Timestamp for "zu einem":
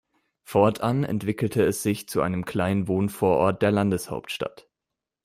2.09-2.43